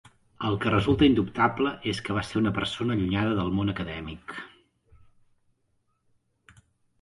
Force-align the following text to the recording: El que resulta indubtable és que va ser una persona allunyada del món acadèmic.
El 0.47 0.55
que 0.61 0.69
resulta 0.73 1.05
indubtable 1.07 1.73
és 1.91 2.01
que 2.07 2.15
va 2.19 2.23
ser 2.29 2.39
una 2.41 2.53
persona 2.55 2.95
allunyada 2.95 3.37
del 3.41 3.53
món 3.59 3.71
acadèmic. 3.75 4.35